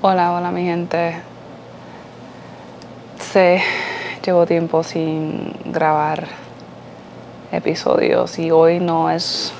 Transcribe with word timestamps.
Hola, 0.00 0.32
hola 0.32 0.52
mi 0.52 0.62
gente. 0.62 1.16
Sé, 3.18 3.60
llevo 4.24 4.46
tiempo 4.46 4.84
sin 4.84 5.52
grabar 5.64 6.28
episodios 7.50 8.38
y 8.38 8.52
hoy 8.52 8.78
no 8.78 9.10
es 9.10 9.52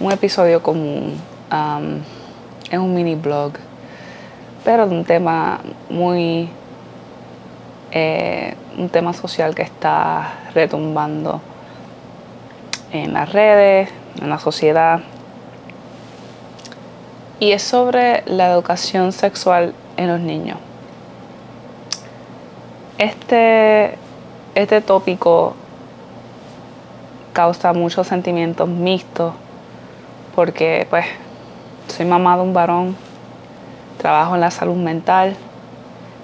un 0.00 0.10
episodio 0.10 0.62
común. 0.62 1.20
es 2.70 2.78
un 2.78 2.94
mini 2.94 3.14
blog, 3.14 3.52
pero 4.64 4.88
de 4.88 4.96
un 4.96 5.04
tema 5.04 5.60
muy. 5.90 6.48
Eh, 7.90 8.54
un 8.78 8.88
tema 8.88 9.12
social 9.12 9.54
que 9.54 9.62
está 9.62 10.32
retumbando 10.54 11.42
en 12.90 13.12
las 13.12 13.30
redes, 13.30 13.90
en 14.18 14.30
la 14.30 14.38
sociedad 14.38 15.02
y 17.38 17.52
es 17.52 17.62
sobre 17.62 18.22
la 18.26 18.50
educación 18.50 19.12
sexual 19.12 19.74
en 19.96 20.08
los 20.08 20.20
niños. 20.20 20.58
Este, 22.98 23.98
este 24.54 24.80
tópico 24.80 25.54
causa 27.32 27.74
muchos 27.74 28.06
sentimientos 28.06 28.66
mixtos 28.66 29.34
porque 30.34 30.86
pues 30.88 31.04
soy 31.88 32.06
mamá 32.06 32.36
de 32.36 32.42
un 32.42 32.54
varón, 32.54 32.96
trabajo 33.98 34.34
en 34.34 34.40
la 34.40 34.50
salud 34.50 34.76
mental, 34.76 35.36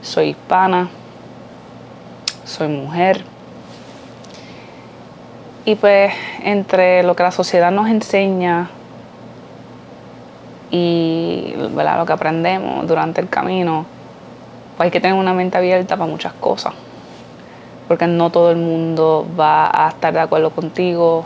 soy 0.01 0.30
hispana, 0.30 0.88
soy 2.45 2.69
mujer. 2.69 3.24
Y 5.65 5.77
pues 5.77 6.13
entre 6.43 7.02
lo 7.02 7.15
que 7.15 7.23
la 7.23 7.30
sociedad 7.30 7.71
nos 7.71 7.88
enseña 7.88 8.71
y 10.73 11.55
lo 11.55 12.07
que 12.07 12.12
aprendemos 12.12 12.87
durante 12.89 13.21
el 13.21 13.29
camino, 13.29 13.85
pues 14.77 14.87
hay 14.87 14.91
que 14.91 15.01
tener 15.01 15.17
una 15.17 15.35
mente 15.35 15.59
abierta 15.59 15.99
para 15.99 16.10
muchas 16.10 16.33
cosas, 16.33 16.73
porque 17.87 18.07
no 18.07 18.30
todo 18.30 18.51
el 18.51 18.57
mundo 18.57 19.27
va 19.38 19.71
a 19.71 19.91
estar 19.91 20.15
de 20.15 20.21
acuerdo 20.21 20.51
contigo 20.51 21.24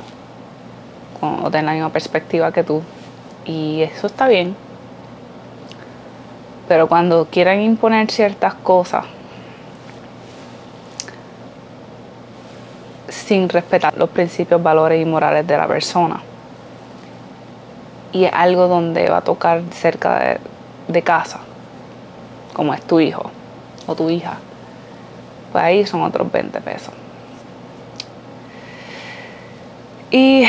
o 1.22 1.50
tener 1.50 1.64
la 1.64 1.72
misma 1.74 1.90
perspectiva 1.90 2.50
que 2.50 2.64
tú, 2.64 2.82
y 3.44 3.82
eso 3.82 4.08
está 4.08 4.26
bien. 4.26 4.56
Pero 6.66 6.88
cuando 6.88 7.26
quieran 7.26 7.60
imponer 7.60 8.10
ciertas 8.10 8.54
cosas 8.54 9.04
sin 13.08 13.48
respetar 13.48 13.96
los 13.96 14.08
principios, 14.10 14.60
valores 14.60 15.00
y 15.00 15.04
morales 15.04 15.46
de 15.46 15.56
la 15.56 15.68
persona, 15.68 16.20
y 18.12 18.24
es 18.24 18.32
algo 18.32 18.68
donde 18.68 19.08
va 19.08 19.18
a 19.18 19.24
tocar 19.24 19.62
cerca 19.72 20.38
de, 20.88 21.02
casa, 21.02 21.40
como 22.52 22.72
es 22.72 22.82
tu 22.82 23.00
hijo 23.00 23.30
o 23.86 23.94
tu 23.94 24.08
hija, 24.08 24.38
pues 25.52 25.64
ahí 25.64 25.86
son 25.86 26.02
otros 26.02 26.30
20 26.30 26.60
pesos. 26.60 26.94
¿Y 30.10 30.44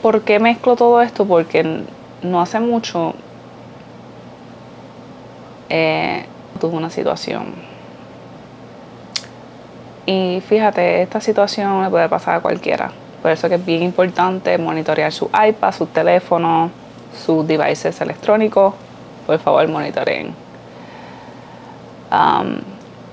por 0.00 0.22
qué 0.22 0.38
mezclo 0.40 0.74
todo 0.76 1.02
esto? 1.02 1.24
Porque 1.26 1.84
no 2.22 2.40
hace 2.40 2.58
mucho 2.60 3.14
eh, 5.68 6.26
tuve 6.60 6.76
una 6.76 6.90
situación. 6.90 7.54
Y 10.06 10.42
fíjate, 10.46 11.02
esta 11.02 11.20
situación 11.20 11.82
le 11.82 11.90
puede 11.90 12.08
pasar 12.08 12.36
a 12.36 12.40
cualquiera. 12.40 12.92
Por 13.22 13.30
eso 13.30 13.48
que 13.48 13.54
es 13.54 13.64
bien 13.64 13.84
importante 13.84 14.58
monitorear 14.58 15.12
su 15.12 15.26
iPad, 15.26 15.72
su 15.72 15.86
teléfono, 15.86 16.70
sus 17.24 17.46
devices 17.46 18.00
electrónicos. 18.00 18.74
Por 19.26 19.38
favor, 19.38 19.66
monitoreen. 19.68 20.34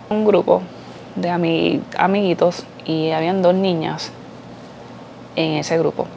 un 0.10 0.26
grupo 0.26 0.64
de 1.16 1.30
amiguitos 1.98 2.66
y 2.86 3.12
habían 3.12 3.44
dos 3.44 3.54
niñas 3.54 4.12
en 5.36 5.58
ese 5.58 5.78
grupo. 5.78 6.08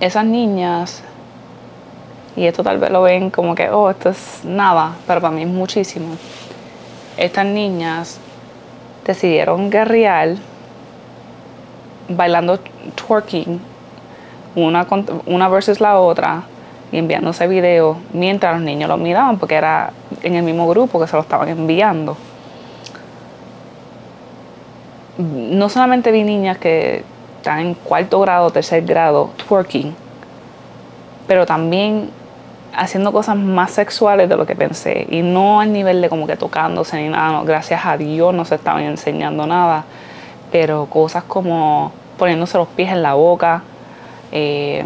Esas 0.00 0.24
niñas, 0.24 1.02
y 2.34 2.46
esto 2.46 2.64
tal 2.64 2.78
vez 2.78 2.90
lo 2.90 3.02
ven 3.02 3.30
como 3.30 3.54
que, 3.54 3.70
oh, 3.70 3.90
esto 3.90 4.08
es 4.08 4.40
nada, 4.44 4.96
pero 5.06 5.20
para 5.20 5.32
mí 5.32 5.42
es 5.42 5.48
muchísimo. 5.48 6.16
Estas 7.16 7.46
niñas 7.46 8.18
decidieron 9.06 9.70
guerrear 9.70 10.36
bailando 12.10 12.58
twerking, 12.94 13.60
una, 14.54 14.86
una 15.26 15.48
versus 15.48 15.80
la 15.80 15.98
otra, 15.98 16.42
y 16.92 16.98
enviándose 16.98 17.46
video 17.46 17.98
mientras 18.12 18.54
los 18.54 18.62
niños 18.62 18.88
lo 18.88 18.96
miraban, 18.96 19.38
porque 19.38 19.54
era 19.54 19.92
en 20.22 20.34
el 20.34 20.42
mismo 20.42 20.68
grupo 20.68 21.00
que 21.00 21.06
se 21.06 21.16
lo 21.16 21.22
estaban 21.22 21.48
enviando. 21.48 22.16
No 25.18 25.68
solamente 25.68 26.10
vi 26.12 26.24
niñas 26.24 26.58
que 26.58 27.04
están 27.36 27.60
en 27.60 27.74
cuarto 27.74 28.20
grado, 28.20 28.50
tercer 28.50 28.84
grado, 28.84 29.30
twerking, 29.48 29.94
pero 31.26 31.46
también 31.46 32.10
haciendo 32.74 33.12
cosas 33.12 33.36
más 33.36 33.70
sexuales 33.70 34.28
de 34.28 34.36
lo 34.36 34.46
que 34.46 34.56
pensé. 34.56 35.06
Y 35.10 35.22
no 35.22 35.60
al 35.60 35.72
nivel 35.72 36.00
de 36.00 36.08
como 36.08 36.26
que 36.26 36.36
tocándose 36.36 36.96
ni 36.96 37.08
nada, 37.08 37.42
gracias 37.44 37.84
a 37.84 37.96
Dios 37.96 38.34
no 38.34 38.44
se 38.44 38.56
estaban 38.56 38.82
enseñando 38.82 39.46
nada, 39.46 39.84
pero 40.50 40.86
cosas 40.86 41.22
como 41.24 41.92
poniéndose 42.20 42.58
los 42.58 42.68
pies 42.68 42.92
en 42.92 43.02
la 43.02 43.14
boca, 43.14 43.62
eh, 44.30 44.84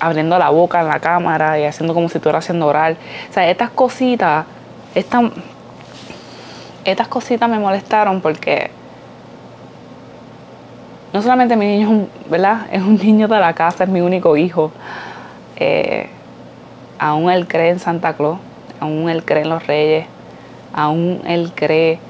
abriendo 0.00 0.36
la 0.38 0.50
boca 0.50 0.80
en 0.80 0.88
la 0.88 0.98
cámara 0.98 1.56
y 1.60 1.64
haciendo 1.64 1.94
como 1.94 2.08
si 2.08 2.18
estuviera 2.18 2.40
haciendo 2.40 2.66
oral. 2.66 2.96
O 3.30 3.32
sea, 3.32 3.48
estas 3.48 3.70
cositas, 3.70 4.44
estas, 4.92 5.30
estas 6.84 7.06
cositas 7.06 7.48
me 7.48 7.60
molestaron 7.60 8.20
porque 8.20 8.72
no 11.12 11.22
solamente 11.22 11.54
mi 11.54 11.66
niño 11.66 11.86
es 11.86 11.92
un, 11.92 12.10
¿verdad? 12.28 12.66
es 12.72 12.82
un 12.82 12.96
niño 12.96 13.28
de 13.28 13.38
la 13.38 13.52
casa, 13.52 13.84
es 13.84 13.90
mi 13.90 14.00
único 14.00 14.36
hijo. 14.36 14.72
Eh, 15.54 16.10
aún 16.98 17.30
él 17.30 17.46
cree 17.46 17.70
en 17.70 17.78
Santa 17.78 18.14
Claus, 18.14 18.40
aún 18.80 19.08
él 19.08 19.24
cree 19.24 19.42
en 19.42 19.50
los 19.50 19.64
reyes, 19.64 20.06
aún 20.72 21.22
él 21.24 21.52
cree 21.54 22.00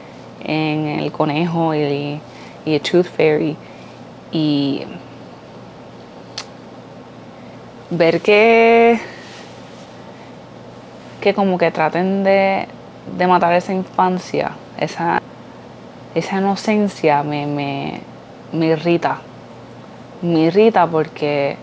en 0.43 0.87
el 1.01 1.13
conejo 1.13 1.75
y, 1.75 2.19
y 2.65 2.75
el 2.75 2.81
Tooth 2.81 3.09
Fairy 3.15 3.59
y 4.33 4.83
ver 7.91 8.21
que, 8.21 9.01
que 11.21 11.35
como 11.35 11.57
que 11.59 11.71
traten 11.71 12.25
de, 12.25 12.69
matar 13.27 13.53
esa 13.55 13.73
infancia, 13.73 14.53
esa, 14.79 15.23
esa 16.15 16.39
inocencia 16.39 17.23
me, 17.23 17.47
me, 18.53 18.67
irrita. 18.67 19.19
Me 20.21 20.41
irrita 20.41 20.87
porque 20.87 21.57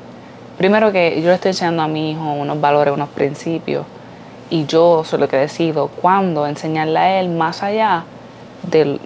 primero 0.58 0.92
que 0.92 1.22
yo 1.22 1.28
le 1.28 1.36
estoy 1.36 1.50
enseñando 1.50 1.84
a 1.84 1.88
mi 1.88 2.12
hijo 2.12 2.34
unos 2.34 2.60
valores, 2.60 2.94
unos 2.94 3.10
principios, 3.10 3.86
y 4.50 4.66
yo 4.66 5.04
soy 5.04 5.20
lo 5.20 5.28
que 5.28 5.38
decido 5.38 5.88
cuándo 5.88 6.48
enseñarle 6.48 7.00
a 7.00 7.20
él 7.20 7.30
más 7.30 7.64
allá 7.64 8.04
de, 8.64 9.00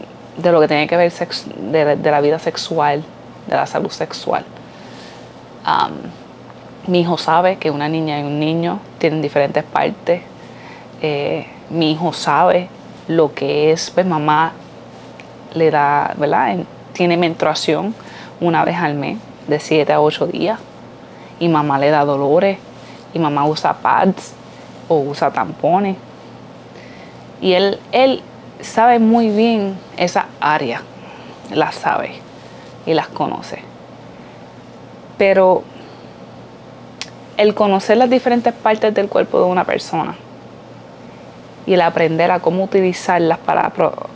lo 0.43 0.61
que 0.61 0.67
tiene 0.67 0.87
que 0.87 0.97
ver 0.97 1.11
de 1.11 2.11
la 2.11 2.21
vida 2.21 2.39
sexual 2.39 3.03
de 3.49 3.55
la 3.55 3.65
salud 3.65 3.89
sexual. 3.89 4.45
mi 6.87 7.01
hijo 7.01 7.17
sabe 7.17 7.57
que 7.57 7.69
una 7.69 7.89
niña 7.89 8.19
y 8.19 8.23
un 8.23 8.39
niño 8.39 8.79
tienen 8.97 9.21
diferentes 9.21 9.63
partes. 9.63 10.21
Eh, 11.01 11.45
mi 11.69 11.91
hijo 11.91 12.13
sabe 12.13 12.69
lo 13.07 13.33
que 13.33 13.71
es, 13.71 13.91
pues 13.91 14.05
mamá 14.05 14.53
le 15.53 15.71
da, 15.71 16.13
¿verdad? 16.17 16.57
Tiene 16.93 17.17
menstruación 17.17 17.93
una 18.39 18.63
vez 18.63 18.77
al 18.77 18.95
mes, 18.95 19.17
de 19.47 19.59
7 19.59 19.91
a 19.93 20.01
8 20.01 20.27
días, 20.27 20.59
y 21.39 21.47
mamá 21.47 21.79
le 21.79 21.89
da 21.89 22.05
dolores, 22.05 22.57
y 23.13 23.19
mamá 23.19 23.45
usa 23.45 23.73
pads 23.73 24.33
o 24.87 24.99
usa 24.99 25.31
tampones. 25.31 25.97
Y 27.41 27.53
él, 27.53 27.79
él 27.91 28.21
sabe 28.61 28.99
muy 28.99 29.29
bien 29.29 29.77
esa 29.97 30.25
área, 30.39 30.81
la 31.51 31.71
sabe 31.71 32.28
y 32.89 32.95
las 32.95 33.07
conoce. 33.07 33.59
Pero 35.19 35.61
el 37.37 37.53
conocer 37.53 37.97
las 37.97 38.09
diferentes 38.09 38.51
partes 38.51 38.95
del 38.95 39.07
cuerpo 39.07 39.37
de 39.37 39.45
una 39.45 39.63
persona 39.63 40.15
y 41.67 41.75
el 41.75 41.81
aprender 41.81 42.31
a 42.31 42.39
cómo 42.39 42.63
utilizarlas 42.63 43.37
para 43.37 43.71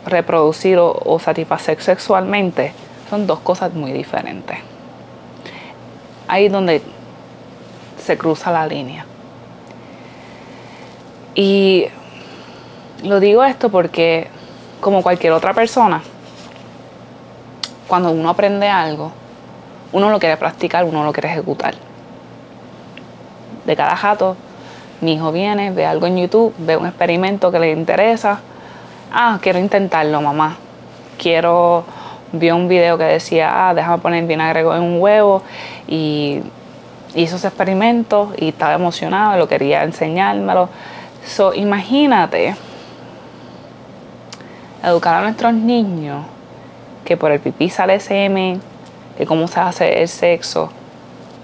reproducir 0.06 0.76
o, 0.80 1.18
satisfacer 1.20 1.80
sexualmente 1.80 2.72
son 3.08 3.28
dos 3.28 3.38
cosas 3.38 3.72
muy 3.74 3.92
diferentes. 3.92 4.58
Ahí 6.26 6.46
es 6.46 6.52
donde 6.52 6.82
se 8.04 8.18
cruza 8.18 8.50
la 8.50 8.66
línea. 8.66 9.06
Y 11.36 11.86
lo 13.04 13.20
digo 13.20 13.44
esto 13.44 13.68
porque, 13.68 14.26
como 14.80 15.00
cualquier 15.00 15.32
otra 15.32 15.54
persona, 15.54 16.02
cuando 17.86 18.10
uno 18.10 18.30
aprende 18.30 18.68
algo, 18.68 19.12
uno 19.92 20.10
lo 20.10 20.18
quiere 20.18 20.36
practicar, 20.36 20.84
uno 20.84 21.04
lo 21.04 21.12
quiere 21.12 21.30
ejecutar. 21.30 21.74
De 23.64 23.76
cada 23.76 23.96
jato 23.96 24.36
Mi 25.00 25.14
hijo 25.14 25.32
viene, 25.32 25.70
ve 25.70 25.84
algo 25.84 26.06
en 26.06 26.16
YouTube, 26.16 26.54
ve 26.56 26.76
un 26.76 26.86
experimento 26.86 27.50
que 27.50 27.58
le 27.58 27.72
interesa. 27.72 28.40
Ah, 29.12 29.38
quiero 29.42 29.58
intentarlo, 29.58 30.22
mamá. 30.22 30.56
Quiero, 31.18 31.84
vio 32.32 32.56
un 32.56 32.68
video 32.68 32.96
que 32.96 33.04
decía, 33.04 33.68
ah, 33.68 33.74
déjame 33.74 33.98
poner 33.98 34.24
vinagre 34.24 34.60
en 34.60 34.82
un 34.82 35.02
huevo 35.02 35.42
y 35.86 36.40
hizo 37.14 37.36
ese 37.36 37.48
experimento 37.48 38.32
y 38.38 38.48
estaba 38.48 38.74
emocionado, 38.74 39.36
lo 39.36 39.46
quería 39.46 39.84
enseñármelo. 39.84 40.70
So, 41.26 41.52
imagínate 41.52 42.56
educar 44.82 45.16
a 45.16 45.20
nuestros 45.22 45.52
niños 45.52 46.24
que 47.04 47.16
por 47.16 47.30
el 47.30 47.40
pipí 47.40 47.68
sale 47.70 48.00
semen, 48.00 48.60
de 49.18 49.26
cómo 49.26 49.46
se 49.46 49.60
hace 49.60 50.02
el 50.02 50.08
sexo, 50.08 50.70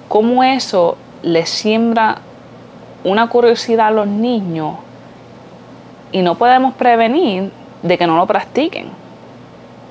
cómo 0.09 0.43
eso 0.43 0.97
les 1.23 1.49
siembra 1.49 2.19
una 3.05 3.29
curiosidad 3.29 3.89
a 3.89 3.91
los 3.91 4.07
niños 4.07 4.77
y 6.13 6.23
no 6.23 6.35
podemos 6.35 6.75
prevenir 6.75 7.53
de 7.83 7.97
que 7.97 8.07
no 8.07 8.17
lo 8.17 8.27
practiquen 8.27 8.89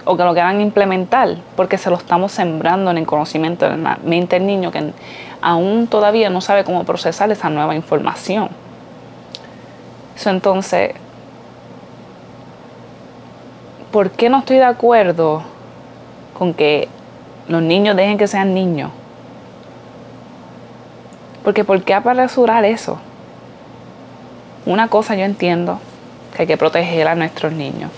o 0.05 0.17
que 0.17 0.23
lo 0.23 0.33
quieran 0.33 0.61
implementar 0.61 1.37
porque 1.55 1.77
se 1.77 1.89
lo 1.89 1.95
estamos 1.95 2.31
sembrando 2.31 2.91
en 2.91 2.97
el 2.97 3.05
conocimiento 3.05 3.69
de 3.69 3.77
la 3.77 3.97
mente 4.03 4.37
del 4.37 4.47
niño 4.47 4.71
que 4.71 4.93
aún 5.41 5.87
todavía 5.87 6.29
no 6.29 6.41
sabe 6.41 6.63
cómo 6.63 6.83
procesar 6.83 7.31
esa 7.31 7.49
nueva 7.49 7.75
información. 7.75 8.49
entonces, 10.25 10.91
¿por 13.91 14.11
qué 14.11 14.29
no 14.29 14.39
estoy 14.39 14.57
de 14.57 14.65
acuerdo 14.65 15.43
con 16.39 16.53
que 16.53 16.87
los 17.49 17.61
niños 17.61 17.95
dejen 17.97 18.17
que 18.17 18.27
sean 18.27 18.53
niños? 18.53 18.91
Porque 21.43 21.65
¿por 21.65 21.83
qué 21.83 21.93
apresurar 21.93 22.63
eso? 22.63 22.97
Una 24.65 24.87
cosa 24.87 25.15
yo 25.15 25.25
entiendo, 25.25 25.79
que 26.33 26.43
hay 26.43 26.47
que 26.47 26.57
proteger 26.57 27.07
a 27.07 27.15
nuestros 27.15 27.51
niños. 27.51 27.91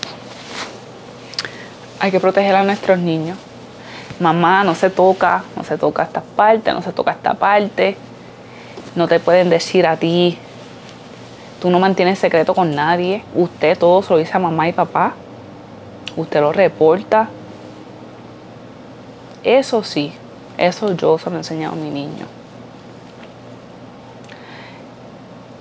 Hay 2.00 2.10
que 2.10 2.18
proteger 2.18 2.56
a 2.56 2.64
nuestros 2.64 2.98
niños. 2.98 3.38
Mamá, 4.18 4.64
no 4.64 4.74
se 4.74 4.90
toca, 4.90 5.44
no 5.56 5.64
se 5.64 5.78
toca 5.78 6.02
esta 6.02 6.20
parte, 6.20 6.72
no 6.72 6.82
se 6.82 6.92
toca 6.92 7.12
esta 7.12 7.34
parte. 7.34 7.96
No 8.96 9.06
te 9.06 9.20
pueden 9.20 9.50
decir 9.50 9.86
a 9.86 9.96
ti, 9.96 10.38
tú 11.60 11.70
no 11.70 11.78
mantienes 11.78 12.18
secreto 12.18 12.54
con 12.54 12.74
nadie. 12.74 13.22
Usted 13.34 13.78
todo 13.78 14.02
se 14.02 14.12
lo 14.12 14.18
dice 14.18 14.36
a 14.36 14.40
mamá 14.40 14.68
y 14.68 14.72
papá. 14.72 15.14
Usted 16.16 16.40
lo 16.40 16.52
reporta. 16.52 17.28
Eso 19.42 19.82
sí, 19.82 20.12
eso 20.58 20.94
yo 20.94 21.18
se 21.18 21.30
lo 21.30 21.36
he 21.36 21.38
enseñado 21.38 21.74
a 21.74 21.76
mi 21.76 21.90
niño. 21.90 22.26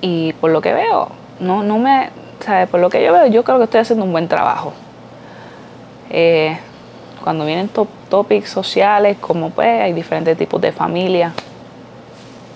Y 0.02 0.34
por 0.34 0.52
lo 0.52 0.62
que 0.62 0.74
veo, 0.74 1.10
no, 1.40 1.64
no 1.64 1.78
me, 1.78 2.10
¿sabes? 2.40 2.68
Por 2.70 2.80
lo 2.80 2.90
que 2.90 3.04
yo 3.04 3.14
veo, 3.14 3.28
yo 3.28 3.44
creo 3.44 3.58
que 3.58 3.66
estoy 3.66 3.82
haciendo 3.82 4.06
un 4.06 4.12
buen 4.12 4.28
trabajo. 4.28 4.74
Eh, 6.10 6.58
cuando 7.24 7.46
vienen 7.46 7.70
top, 7.70 7.88
topics 8.10 8.50
sociales, 8.50 9.18
como 9.20 9.52
pues 9.52 9.68
hay 9.68 9.94
diferentes 9.94 10.38
tipos 10.38 10.60
de 10.60 10.72
familias, 10.72 11.34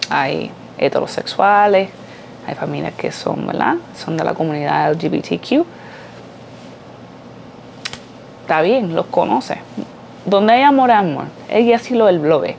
hay 0.09 0.51
heterosexuales, 0.77 1.89
hay 2.47 2.55
familias 2.55 2.93
que 2.95 3.11
son, 3.11 3.47
¿verdad? 3.47 3.75
Son 3.95 4.17
de 4.17 4.23
la 4.23 4.33
comunidad 4.33 4.91
LGBTQ. 4.93 5.65
Está 8.41 8.61
bien, 8.61 8.93
los 8.95 9.05
conoce. 9.07 9.59
Donde 10.25 10.53
hay 10.53 10.61
amor, 10.63 10.91
amor. 10.91 11.25
Ella 11.49 11.79
sí 11.79 11.93
lo, 11.95 12.11
lo 12.11 12.39
ve. 12.39 12.55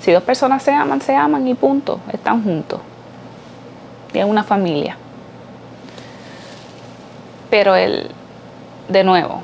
Si 0.00 0.12
dos 0.12 0.22
personas 0.22 0.62
se 0.62 0.72
aman, 0.72 1.00
se 1.00 1.14
aman 1.14 1.46
y 1.46 1.54
punto, 1.54 2.00
están 2.12 2.42
juntos 2.42 2.80
y 4.12 4.18
es 4.18 4.24
una 4.24 4.44
familia. 4.44 4.96
Pero 7.50 7.74
el, 7.74 8.10
de 8.88 9.04
nuevo, 9.04 9.42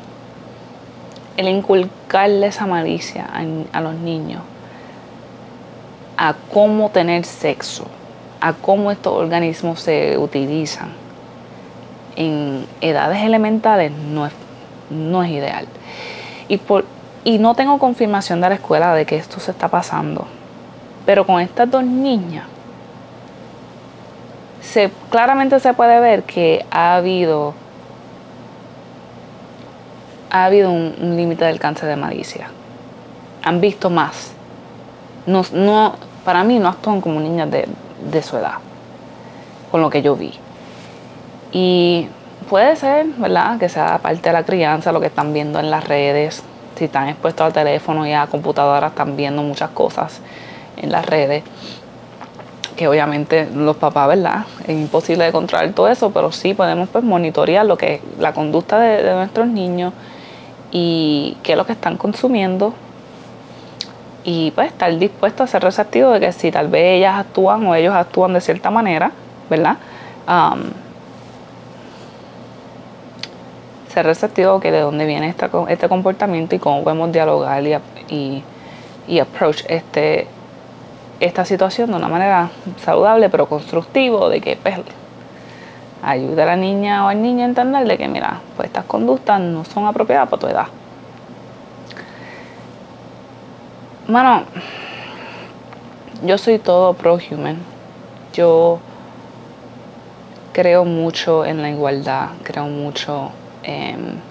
el 1.36 1.48
inculcarle 1.48 2.46
esa 2.46 2.66
malicia 2.66 3.28
a, 3.32 3.78
a 3.78 3.80
los 3.80 3.94
niños, 3.94 4.42
a 6.16 6.34
cómo 6.52 6.90
tener 6.90 7.24
sexo, 7.24 7.86
a 8.40 8.52
cómo 8.52 8.90
estos 8.90 9.12
organismos 9.12 9.80
se 9.80 10.18
utilizan 10.18 11.04
en 12.16 12.66
edades 12.80 13.22
elementales 13.22 13.90
no 13.90 14.26
es, 14.26 14.32
no 14.90 15.22
es 15.22 15.30
ideal. 15.30 15.66
Y, 16.48 16.58
por, 16.58 16.84
y 17.24 17.38
no 17.38 17.54
tengo 17.54 17.78
confirmación 17.78 18.40
de 18.40 18.50
la 18.50 18.54
escuela 18.56 18.94
de 18.94 19.06
que 19.06 19.16
esto 19.16 19.40
se 19.40 19.50
está 19.50 19.68
pasando. 19.68 20.26
Pero 21.06 21.26
con 21.26 21.40
estas 21.40 21.70
dos 21.70 21.82
niñas, 21.82 22.46
claramente 25.10 25.60
se 25.60 25.72
puede 25.74 26.00
ver 26.00 26.24
que 26.24 26.64
ha 26.70 26.96
habido, 26.96 27.54
ha 30.30 30.44
habido 30.44 30.70
un, 30.70 31.16
límite 31.16 31.44
del 31.44 31.58
cáncer 31.58 31.88
de 31.88 31.96
malicia. 31.96 32.48
Han 33.42 33.60
visto 33.60 33.90
más. 33.90 34.32
No, 35.26 35.42
no, 35.52 35.94
para 36.24 36.44
mí 36.44 36.58
no 36.58 36.68
actúan 36.68 37.00
como 37.00 37.20
niñas 37.20 37.50
de, 37.50 37.68
de 38.10 38.22
su 38.22 38.36
edad, 38.36 38.58
con 39.70 39.80
lo 39.80 39.90
que 39.90 40.02
yo 40.02 40.16
vi. 40.16 40.32
Y 41.52 42.08
puede 42.50 42.76
ser, 42.76 43.06
¿verdad? 43.16 43.58
Que 43.58 43.68
sea 43.68 43.98
parte 43.98 44.28
de 44.28 44.32
la 44.32 44.42
crianza, 44.42 44.92
lo 44.92 45.00
que 45.00 45.06
están 45.06 45.32
viendo 45.32 45.60
en 45.60 45.70
las 45.70 45.84
redes. 45.86 46.42
Si 46.76 46.86
están 46.86 47.08
expuestos 47.08 47.46
al 47.46 47.52
teléfono 47.52 48.06
y 48.06 48.12
a 48.12 48.26
computadoras, 48.26 48.92
están 48.92 49.16
viendo 49.16 49.42
muchas 49.42 49.70
cosas 49.70 50.20
en 50.76 50.90
las 50.90 51.06
redes 51.06 51.44
que 52.76 52.88
obviamente 52.88 53.48
los 53.54 53.76
papás, 53.76 54.08
¿verdad? 54.08 54.44
Es 54.66 54.76
imposible 54.76 55.24
de 55.24 55.32
controlar 55.32 55.72
todo 55.72 55.88
eso, 55.88 56.10
pero 56.10 56.32
sí 56.32 56.54
podemos 56.54 56.88
pues 56.88 57.04
monitorear 57.04 57.64
lo 57.64 57.76
que 57.76 57.94
es 57.94 58.00
la 58.18 58.32
conducta 58.32 58.78
de, 58.80 59.14
nuestros 59.14 59.46
niños 59.46 59.92
y 60.72 61.36
qué 61.42 61.52
es 61.52 61.58
lo 61.58 61.66
que 61.66 61.72
están 61.72 61.96
consumiendo 61.96 62.74
y 64.24 64.50
pues 64.52 64.68
estar 64.68 64.96
dispuesto 64.98 65.42
a 65.42 65.46
ser 65.46 65.62
receptivo 65.62 66.10
de 66.10 66.20
que 66.20 66.32
si 66.32 66.50
tal 66.50 66.68
vez 66.68 66.98
ellas 66.98 67.18
actúan 67.18 67.64
o 67.66 67.74
ellos 67.74 67.94
actúan 67.94 68.32
de 68.32 68.40
cierta 68.40 68.70
manera, 68.70 69.12
¿verdad? 69.48 69.76
Ser 73.94 74.06
receptivo 74.06 74.58
que 74.58 74.72
de 74.72 74.80
dónde 74.80 75.06
viene 75.06 75.32
este 75.68 75.88
comportamiento 75.88 76.56
y 76.56 76.58
cómo 76.58 76.82
podemos 76.82 77.12
dialogar 77.12 77.64
y, 77.64 77.74
y, 78.08 78.42
y 79.06 79.18
approach 79.20 79.62
este, 79.68 80.26
esta 81.20 81.44
situación 81.44 81.92
de 81.92 81.96
una 81.96 82.08
manera 82.08 82.50
saludable 82.84 83.30
pero 83.30 83.48
constructivo, 83.48 84.28
de 84.28 84.40
que 84.40 84.56
pues, 84.56 84.80
ayude 86.02 86.42
a 86.42 86.46
la 86.46 86.56
niña 86.56 87.06
o 87.06 87.08
al 87.08 87.22
niño 87.22 87.42
a 87.42 87.46
entender 87.46 87.86
de 87.86 87.96
que 87.96 88.08
mira, 88.08 88.40
pues 88.56 88.66
estas 88.66 88.84
conductas 88.84 89.40
no 89.40 89.64
son 89.64 89.86
apropiadas 89.86 90.28
para 90.28 90.40
tu 90.40 90.46
edad. 90.48 90.66
Bueno, 94.08 94.42
yo 96.24 96.36
soy 96.36 96.58
todo 96.58 96.94
pro-human. 96.94 97.58
Yo 98.34 98.80
creo 100.52 100.84
mucho 100.84 101.44
en 101.44 101.62
la 101.62 101.70
igualdad, 101.70 102.30
creo 102.42 102.66
mucho 102.66 103.30
en 103.64 104.22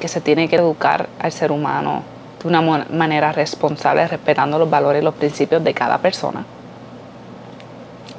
que 0.00 0.08
se 0.08 0.20
tiene 0.20 0.48
que 0.48 0.56
educar 0.56 1.08
al 1.18 1.32
ser 1.32 1.52
humano 1.52 2.02
de 2.42 2.48
una 2.48 2.60
manera 2.60 3.32
responsable, 3.32 4.06
respetando 4.06 4.58
los 4.58 4.68
valores 4.68 5.02
y 5.02 5.04
los 5.04 5.14
principios 5.14 5.62
de 5.62 5.74
cada 5.74 5.98
persona. 5.98 6.44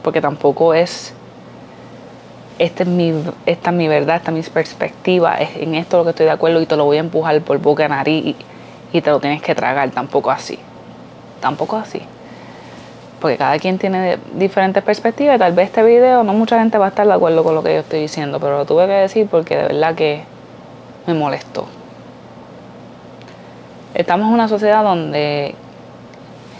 Porque 0.01 0.22
tampoco 0.22 0.74
es, 0.74 1.13
este 2.60 2.83
es 2.83 2.89
mi, 2.89 3.13
esta 3.45 3.69
es 3.69 3.75
mi 3.75 3.88
verdad, 3.88 4.17
esta 4.17 4.31
es 4.31 4.38
mi 4.38 4.53
perspectiva, 4.53 5.36
es 5.36 5.55
en 5.57 5.75
esto 5.75 5.98
lo 5.98 6.03
que 6.03 6.12
estoy 6.12 6.25
de 6.25 6.31
acuerdo 6.31 6.62
y 6.62 6.65
te 6.65 6.75
lo 6.75 6.86
voy 6.86 6.98
a 6.98 7.01
empujar 7.01 7.39
por 7.41 7.57
boca, 7.60 7.88
nariz 7.88 8.25
y, 8.25 8.36
y 8.91 9.01
te 9.01 9.10
lo 9.10 9.19
tienes 9.19 9.41
que 9.41 9.55
tragar, 9.55 9.89
tampoco 9.91 10.31
así. 10.31 10.60
Tampoco 11.41 11.77
así. 11.77 12.01
Porque 13.24 13.38
cada 13.38 13.58
quien 13.58 13.77
tiene 13.77 14.20
diferentes 14.34 14.84
perspectivas 14.84 15.39
tal 15.39 15.53
vez 15.53 15.68
este 15.68 15.82
video 15.82 16.25
no 16.25 16.34
mucha 16.34 16.60
gente 16.60 16.77
va 16.77 16.88
a 16.88 16.89
estar 16.89 17.08
de 17.08 17.13
acuerdo 17.13 17.42
con 17.42 17.56
lo 17.56 17.63
que 17.63 17.74
yo 17.74 17.80
estoy 17.80 18.01
diciendo, 18.01 18.38
pero 18.38 18.58
lo 18.58 18.65
tuve 18.65 18.86
que 18.86 18.92
decir 18.92 19.30
porque 19.32 19.56
de 19.56 19.63
verdad 19.63 19.96
que 19.96 20.25
me 21.08 21.13
molestó. 21.13 21.65
Estamos 23.94 24.27
en 24.27 24.34
una 24.34 24.50
sociedad 24.50 24.84
donde 24.84 25.56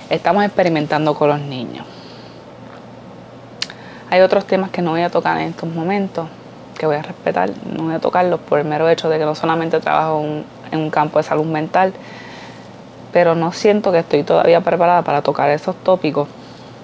estamos 0.10 0.46
experimentando 0.46 1.13
con 1.15 1.27
los 1.27 1.41
niños. 1.41 1.86
Hay 4.10 4.22
otros 4.22 4.46
temas 4.46 4.70
que 4.70 4.82
no 4.82 4.91
voy 4.91 5.01
a 5.01 5.10
tocar 5.10 5.38
en 5.39 5.50
estos 5.50 5.67
momentos, 5.67 6.29
que 6.77 6.86
voy 6.86 6.96
a 6.96 7.01
respetar, 7.01 7.50
no 7.75 7.84
voy 7.84 7.96
a 7.96 8.00
tocarlos 8.00 8.39
por 8.39 8.60
el 8.60 8.65
mero 8.65 8.88
hecho 8.88 9.10
de 9.10 9.20
que 9.20 9.25
no 9.25 9.36
solamente 9.36 9.82
trabajo 9.82 10.24
en 10.72 10.79
un 10.79 10.89
campo 10.89 11.20
de 11.20 11.24
salud 11.24 11.43
mental, 11.43 11.91
pero 13.12 13.36
no 13.36 13.51
siento 13.51 13.91
que 13.91 14.00
estoy 14.00 14.24
todavía 14.24 14.62
preparada 14.62 15.01
para 15.01 15.22
tocar 15.22 15.50
esos 15.50 15.75
tópicos 15.84 16.29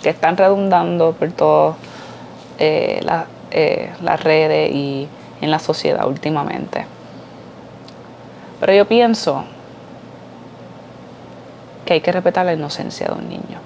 que 0.02 0.10
están 0.10 0.38
redundando 0.38 1.14
por 1.14 1.32
todas 1.32 1.76
eh, 2.58 3.02
eh, 3.52 3.92
las 4.02 4.24
redes 4.24 4.72
y 4.74 5.08
en 5.42 5.52
la 5.52 5.60
sociedad 5.60 6.08
últimamente. 6.08 6.86
Pero 8.60 8.74
yo 8.74 8.86
pienso 8.86 9.46
que 11.86 11.94
hay 11.94 12.02
que 12.02 12.12
respetar 12.12 12.46
la 12.46 12.54
inocencia 12.54 13.08
de 13.08 13.14
un 13.14 13.30
niño. 13.30 13.60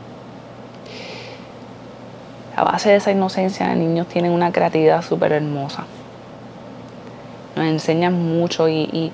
a 2.56 2.64
base 2.64 2.90
de 2.90 2.98
esa 2.98 3.12
inocencia, 3.12 3.68
los 3.70 3.78
niños 3.78 4.08
tienen 4.08 4.32
una 4.32 4.52
creatividad 4.52 5.02
súper 5.02 5.32
hermosa. 5.32 5.86
Nos 7.56 7.66
enseñan 7.66 8.14
mucho 8.14 8.70
y, 8.70 8.84
y 8.94 9.12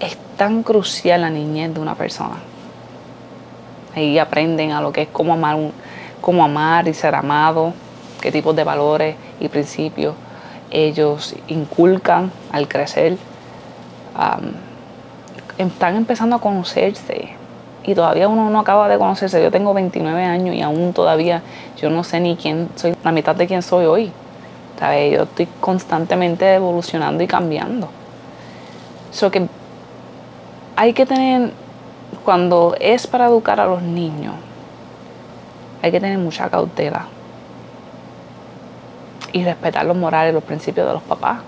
es 0.00 0.16
tan 0.36 0.64
crucial 0.64 1.20
la 1.20 1.30
niñez 1.30 1.72
de 1.72 1.80
una 1.80 1.94
persona. 1.94 2.36
Ahí 3.94 4.18
aprenden 4.18 4.72
a 4.72 4.80
lo 4.80 4.92
que 4.92 5.02
es 5.02 5.08
cómo 5.08 5.34
amar, 5.34 5.56
cómo 6.20 6.44
amar 6.44 6.88
y 6.88 6.94
ser 6.94 7.14
amado, 7.14 7.72
qué 8.20 8.32
tipos 8.32 8.54
de 8.54 8.64
valores 8.64 9.16
y 9.40 9.48
principios 9.48 10.14
ellos 10.70 11.34
inculcan 11.48 12.30
al 12.52 12.68
crecer. 12.68 13.16
están 15.56 15.96
empezando 15.96 16.36
a 16.36 16.40
conocerse 16.40 17.30
y 17.84 17.94
todavía 17.94 18.28
uno 18.28 18.50
no 18.50 18.60
acaba 18.60 18.88
de 18.88 18.98
conocerse. 18.98 19.42
Yo 19.42 19.50
tengo 19.50 19.72
29 19.74 20.24
años 20.24 20.54
y 20.54 20.62
aún 20.62 20.92
todavía 20.92 21.42
yo 21.80 21.90
no 21.90 22.04
sé 22.04 22.20
ni 22.20 22.36
quién 22.36 22.68
soy, 22.76 22.94
la 23.02 23.12
mitad 23.12 23.34
de 23.34 23.46
quién 23.46 23.62
soy 23.62 23.86
hoy. 23.86 24.12
Yo 24.80 25.24
estoy 25.24 25.48
constantemente 25.60 26.54
evolucionando 26.54 27.24
y 27.24 27.26
cambiando. 27.26 27.88
So 29.10 29.30
que 29.30 29.48
hay 30.76 30.92
que 30.92 31.04
tener, 31.04 31.50
cuando 32.24 32.76
es 32.78 33.08
para 33.08 33.26
educar 33.26 33.58
a 33.58 33.66
los 33.66 33.82
niños, 33.82 34.34
hay 35.82 35.90
que 35.90 36.00
tener 36.00 36.18
mucha 36.18 36.48
cautela 36.48 37.06
y 39.32 39.44
respetar 39.44 39.84
los 39.84 39.96
morales, 39.96 40.34
los 40.34 40.42
principios 40.42 40.86
de 40.86 40.92
los 40.92 41.02
papás. 41.02 41.38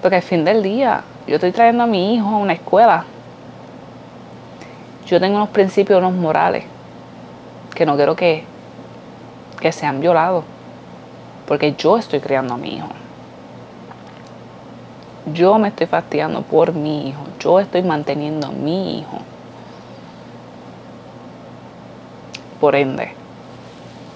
Porque 0.00 0.16
al 0.16 0.22
fin 0.22 0.44
del 0.44 0.62
día, 0.62 1.02
yo 1.26 1.34
estoy 1.34 1.52
trayendo 1.52 1.84
a 1.84 1.86
mi 1.86 2.14
hijo 2.14 2.28
a 2.28 2.36
una 2.38 2.52
escuela. 2.52 3.04
Yo 5.06 5.20
tengo 5.20 5.36
unos 5.36 5.50
principios, 5.50 5.98
unos 5.98 6.14
morales, 6.14 6.64
que 7.74 7.86
no 7.86 7.96
quiero 7.96 8.16
que, 8.16 8.44
que 9.60 9.72
sean 9.72 10.00
violados. 10.00 10.44
Porque 11.46 11.74
yo 11.74 11.98
estoy 11.98 12.20
criando 12.20 12.54
a 12.54 12.56
mi 12.56 12.76
hijo. 12.76 12.88
Yo 15.32 15.58
me 15.58 15.68
estoy 15.68 15.86
fastidiando 15.86 16.42
por 16.42 16.72
mi 16.72 17.08
hijo. 17.08 17.22
Yo 17.40 17.60
estoy 17.60 17.82
manteniendo 17.82 18.48
a 18.48 18.50
mi 18.50 19.00
hijo. 19.00 19.18
Por 22.60 22.74
ende, 22.74 23.12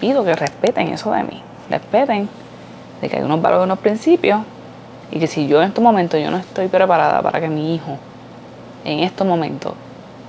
pido 0.01 0.25
que 0.25 0.35
respeten 0.35 0.89
eso 0.89 1.13
de 1.13 1.23
mí. 1.25 1.43
Respeten 1.69 2.29
de 3.01 3.09
que 3.09 3.17
hay 3.17 3.23
unos 3.23 3.41
valores, 3.41 3.65
unos 3.65 3.79
principios. 3.79 4.41
Y 5.11 5.19
que 5.19 5.27
si 5.27 5.47
yo 5.47 5.61
en 5.63 5.69
estos 5.69 5.83
momentos 5.83 6.21
yo 6.21 6.31
no 6.31 6.37
estoy 6.37 6.69
preparada 6.69 7.21
para 7.21 7.41
que 7.41 7.49
mi 7.49 7.75
hijo 7.75 7.99
en 8.85 9.01
estos 9.01 9.27
momentos 9.27 9.75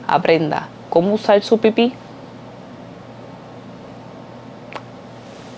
aprenda 0.08 0.68
cómo 0.90 1.14
usar 1.14 1.42
su 1.42 1.58
pipí 1.60 1.94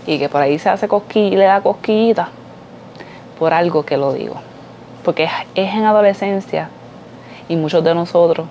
y 0.06 0.20
que 0.20 0.30
por 0.30 0.42
ahí 0.42 0.60
se 0.60 0.70
hace 0.70 0.88
cosquilla 0.88 1.28
y 1.28 1.38
le 1.38 1.46
da 1.46 1.62
cosquillita 1.62 2.30
por 3.40 3.54
algo 3.54 3.84
que 3.84 3.98
lo 3.98 4.14
digo 4.14 4.36
porque 5.04 5.24
es, 5.24 5.32
en 5.56 5.84
adolescencia 5.84 6.70
y 7.50 7.56
muchos 7.56 7.84
de 7.84 7.94
nosotros, 7.94 8.48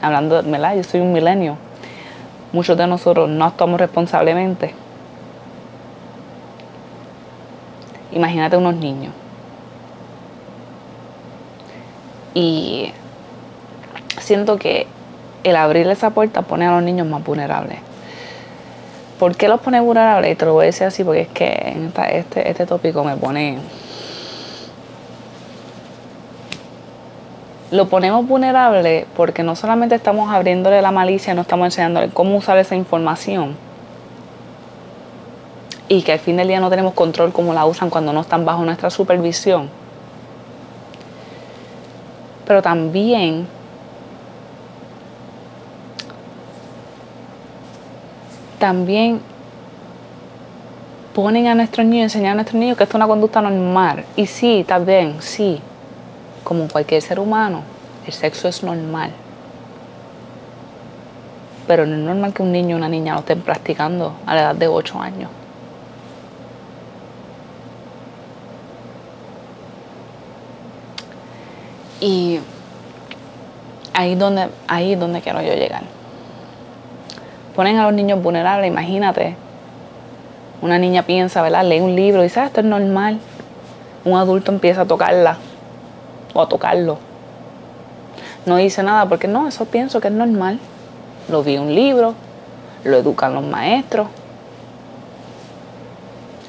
hablando, 0.00 0.42
de 0.42 0.50
¿verdad? 0.50 0.74
Yo 0.76 0.84
soy 0.84 1.00
un 1.00 1.12
milenio, 1.12 1.56
muchos 2.52 2.76
de 2.76 2.86
nosotros 2.86 3.28
no 3.28 3.44
actuamos 3.44 3.80
responsablemente. 3.80 4.74
Imagínate 8.12 8.56
unos 8.56 8.74
niños. 8.74 9.12
Y 12.34 12.92
siento 14.20 14.58
que 14.58 14.86
el 15.44 15.56
abrir 15.56 15.86
esa 15.88 16.10
puerta 16.10 16.42
pone 16.42 16.66
a 16.66 16.72
los 16.72 16.82
niños 16.82 17.06
más 17.06 17.24
vulnerables. 17.24 17.78
¿Por 19.18 19.36
qué 19.36 19.48
los 19.48 19.60
pone 19.60 19.80
vulnerables? 19.80 20.32
Y 20.32 20.34
te 20.34 20.44
lo 20.46 20.54
voy 20.54 20.64
a 20.64 20.66
decir 20.66 20.86
así 20.86 21.04
porque 21.04 21.22
es 21.22 21.28
que 21.28 21.90
este, 22.12 22.48
este 22.48 22.66
tópico 22.66 23.04
me 23.04 23.16
pone 23.16 23.58
lo 27.70 27.88
ponemos 27.88 28.26
vulnerable 28.26 29.06
porque 29.16 29.42
no 29.42 29.54
solamente 29.54 29.94
estamos 29.94 30.32
abriéndole 30.32 30.82
la 30.82 30.90
malicia, 30.90 31.34
no 31.34 31.42
estamos 31.42 31.66
enseñándole 31.66 32.08
cómo 32.10 32.36
usar 32.36 32.58
esa 32.58 32.74
información 32.74 33.56
y 35.88 36.02
que 36.02 36.12
al 36.12 36.18
fin 36.18 36.36
del 36.36 36.48
día 36.48 36.60
no 36.60 36.70
tenemos 36.70 36.94
control 36.94 37.32
cómo 37.32 37.52
la 37.52 37.66
usan 37.66 37.90
cuando 37.90 38.12
no 38.12 38.20
están 38.20 38.44
bajo 38.44 38.64
nuestra 38.64 38.90
supervisión. 38.90 39.68
Pero 42.46 42.62
también 42.62 43.46
también 48.58 49.20
ponen 51.14 51.48
a 51.48 51.54
nuestros 51.54 51.86
niños, 51.86 52.04
enseñan 52.04 52.32
a 52.32 52.34
nuestros 52.34 52.60
niños 52.60 52.76
que 52.76 52.84
esto 52.84 52.96
es 52.96 53.00
una 53.00 53.06
conducta 53.08 53.40
normal. 53.40 54.04
Y 54.14 54.26
sí, 54.26 54.64
también, 54.66 55.16
sí, 55.20 55.60
como 56.44 56.68
cualquier 56.68 57.02
ser 57.02 57.20
humano, 57.20 57.62
el 58.06 58.12
sexo 58.12 58.48
es 58.48 58.62
normal. 58.62 59.10
Pero 61.66 61.86
no 61.86 61.94
es 61.94 62.00
normal 62.00 62.32
que 62.32 62.42
un 62.42 62.52
niño 62.52 62.76
o 62.76 62.78
una 62.78 62.88
niña 62.88 63.14
lo 63.14 63.20
estén 63.20 63.42
practicando 63.42 64.14
a 64.26 64.34
la 64.34 64.40
edad 64.42 64.54
de 64.54 64.68
8 64.68 65.00
años. 65.00 65.30
Y 72.00 72.40
ahí 73.92 74.14
donde, 74.14 74.48
ahí 74.66 74.94
es 74.94 75.00
donde 75.00 75.20
quiero 75.20 75.42
yo 75.42 75.52
llegar. 75.54 75.82
Ponen 77.54 77.76
a 77.76 77.84
los 77.84 77.92
niños 77.92 78.22
vulnerables, 78.22 78.68
imagínate. 78.68 79.36
Una 80.62 80.78
niña 80.78 81.02
piensa, 81.02 81.42
¿verdad? 81.42 81.64
Lee 81.64 81.80
un 81.80 81.94
libro 81.94 82.20
y 82.20 82.24
dice, 82.24 82.40
ah, 82.40 82.46
esto 82.46 82.60
es 82.60 82.66
normal. 82.66 83.18
Un 84.04 84.16
adulto 84.16 84.50
empieza 84.50 84.82
a 84.82 84.86
tocarla 84.86 85.36
o 86.34 86.42
a 86.42 86.48
tocarlo. 86.48 86.98
No 88.46 88.56
dice 88.56 88.82
nada 88.82 89.06
porque 89.06 89.28
no, 89.28 89.48
eso 89.48 89.64
pienso 89.66 90.00
que 90.00 90.08
es 90.08 90.14
normal. 90.14 90.58
Lo 91.28 91.42
vi 91.42 91.56
en 91.56 91.62
un 91.62 91.74
libro, 91.74 92.14
lo 92.84 92.96
educan 92.96 93.34
los 93.34 93.44
maestros. 93.44 94.08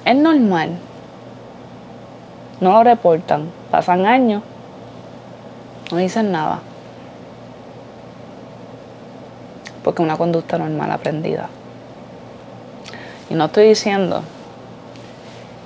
Es 0.05 0.15
normal. 0.15 0.77
No 2.59 2.71
lo 2.73 2.83
reportan. 2.83 3.49
Pasan 3.69 4.05
años. 4.05 4.43
No 5.91 5.97
dicen 5.97 6.31
nada. 6.31 6.59
Porque 9.83 10.01
es 10.01 10.05
una 10.05 10.17
conducta 10.17 10.57
normal 10.57 10.91
aprendida. 10.91 11.49
Y 13.29 13.33
no 13.33 13.45
estoy 13.45 13.67
diciendo 13.67 14.23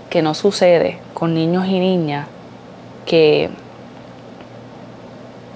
que 0.10 0.22
no 0.22 0.34
sucede 0.34 1.00
con 1.13 1.34
niños 1.34 1.65
y 1.67 1.79
niñas 1.79 2.27
que 3.05 3.50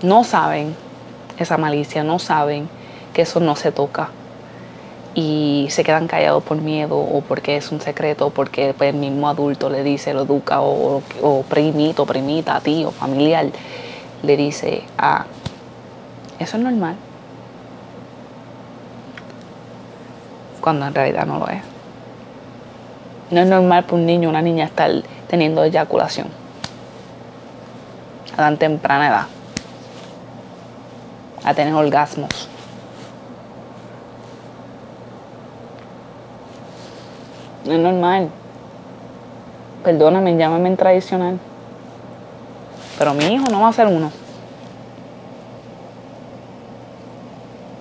no 0.01 0.24
saben 0.24 0.75
esa 1.38 1.58
malicia, 1.58 2.03
no 2.03 2.20
saben 2.20 2.70
que 3.13 3.24
eso 3.24 3.39
no 3.39 3.56
se 3.56 3.72
toca 3.72 4.10
y 5.15 5.68
se 5.70 5.84
quedan 5.84 6.08
callados 6.08 6.44
por 6.44 6.58
miedo 6.58 6.98
o 6.98 7.22
porque 7.22 7.58
es 7.58 7.72
un 7.72 7.82
secreto 7.82 8.27
o 8.27 8.29
porque 8.29 8.74
el 8.79 8.94
mismo 8.94 9.27
adulto 9.27 9.70
le 9.70 9.84
dice, 9.84 10.13
lo 10.13 10.22
educa 10.22 10.62
o, 10.62 11.01
o 11.22 11.44
primito, 11.44 12.06
primita, 12.06 12.60
tío, 12.62 12.91
familiar, 12.91 13.48
le 14.24 14.38
dice, 14.38 14.84
ah, 14.98 15.25
eso 16.39 16.58
es 16.58 16.63
normal. 16.63 16.96
Cuando 20.62 20.88
en 20.88 20.94
realidad 20.94 21.25
no 21.25 21.39
lo 21.39 21.48
es. 21.48 21.62
No 23.32 23.41
es 23.41 23.48
normal 23.48 23.84
para 23.84 23.96
un 23.96 24.06
niño 24.06 24.29
o 24.29 24.32
una 24.32 24.41
niña 24.41 24.65
estar 24.65 24.91
teniendo 25.27 25.63
eyaculación 25.63 26.27
a 28.34 28.38
tan 28.38 28.58
temprana 28.58 29.08
edad 29.08 29.38
a 31.50 31.53
tener 31.53 31.74
orgasmos. 31.74 32.48
No 37.65 37.74
es 37.74 37.79
normal. 37.79 38.29
Perdóname, 39.84 40.38
llámame 40.38 40.70
en 40.70 40.77
tradicional. 40.77 41.39
Pero 42.98 43.13
mi 43.13 43.25
hijo 43.25 43.46
no 43.50 43.62
va 43.62 43.70
a 43.70 43.74
ser 43.74 43.88
uno. 43.88 44.12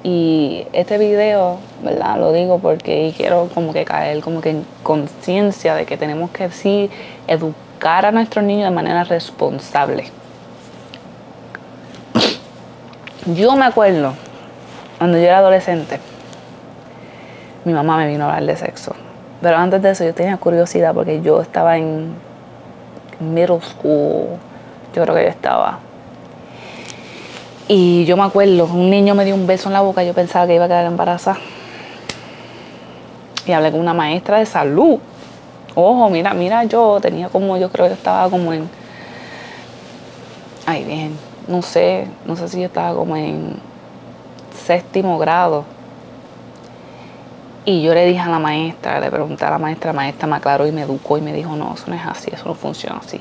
Y 0.03 0.67
este 0.73 0.97
video, 0.97 1.59
¿verdad? 1.83 2.19
Lo 2.19 2.33
digo 2.33 2.61
porque 2.61 3.13
quiero 3.17 3.51
como 3.53 3.73
que 3.73 3.85
caer 3.85 4.21
como 4.21 4.41
que 4.41 4.51
en 4.51 4.67
conciencia 4.83 5.75
de 5.75 5.85
que 5.85 5.97
tenemos 5.97 6.31
que 6.31 6.51
sí 6.51 6.89
educar 7.27 8.07
a 8.07 8.13
nuestros 8.13 8.45
niños 8.45 8.71
de 8.71 8.75
manera 8.75 9.05
responsable. 9.05 10.11
Yo 13.35 13.55
me 13.57 13.67
acuerdo, 13.67 14.15
cuando 14.97 15.19
yo 15.19 15.25
era 15.25 15.39
adolescente, 15.39 16.01
mi 17.67 17.75
mamá 17.75 17.99
me 17.99 18.09
vino 18.09 18.25
a 18.25 18.29
hablar 18.29 18.47
de 18.47 18.57
sexo. 18.57 18.95
Pero 19.43 19.59
antes 19.59 19.83
de 19.83 19.91
eso 19.91 20.05
yo 20.05 20.15
tenía 20.15 20.39
curiosidad 20.39 20.95
porque 20.95 21.21
yo 21.21 21.43
estaba 21.43 21.77
en 21.77 22.15
middle 23.21 23.61
school, 23.61 24.39
yo 24.95 25.03
creo 25.03 25.15
que 25.15 25.25
yo 25.25 25.29
estaba. 25.29 25.79
Y 27.69 28.07
yo 28.07 28.17
me 28.17 28.23
acuerdo, 28.23 28.65
un 28.65 28.89
niño 28.89 29.15
me 29.15 29.27
dio 29.27 29.35
un 29.35 29.47
beso 29.47 29.69
en 29.69 29.75
la 29.75 29.83
boca, 29.83 30.03
yo 30.03 30.15
pensaba 30.15 30.47
que 30.47 30.55
iba 30.55 30.65
a 30.65 30.69
quedar 30.69 30.87
embarazada. 30.87 31.37
Y 33.45 33.53
hablé 33.53 33.71
con 33.71 33.81
una 33.81 33.93
maestra 33.93 34.39
de 34.39 34.47
salud. 34.47 35.01
Ojo, 35.75 36.09
mira, 36.09 36.33
mira, 36.33 36.65
yo 36.65 36.99
tenía 37.03 37.29
como, 37.29 37.59
yo 37.59 37.69
creo 37.69 37.89
que 37.89 37.93
estaba 37.93 38.31
como 38.31 38.55
en, 38.55 38.71
ay 40.65 40.85
bien, 40.85 41.28
no 41.49 41.63
sé, 41.63 42.07
no 42.27 42.37
sé 42.37 42.49
si 42.49 42.61
yo 42.61 42.67
estaba 42.67 42.95
como 42.95 43.17
en 43.17 43.57
séptimo 44.67 45.19
grado. 45.19 45.65
Y 47.65 47.83
yo 47.83 47.93
le 47.93 48.07
dije 48.07 48.21
a 48.21 48.29
la 48.29 48.39
maestra, 48.39 49.01
le 49.01 49.11
pregunté 49.11 49.45
a 49.45 49.51
la 49.51 49.59
maestra, 49.59 49.93
la 49.93 49.97
maestra 49.97 50.27
me 50.27 50.37
aclaró 50.37 50.67
y 50.67 50.73
me 50.73 50.83
educó 50.83 51.19
y 51.19 51.21
me 51.21 51.33
dijo, 51.33 51.57
no, 51.57 51.75
eso 51.75 51.85
no 51.89 51.95
es 51.95 52.07
así, 52.07 52.31
eso 52.33 52.47
no 52.47 52.55
funciona 52.55 53.01
así. 53.05 53.21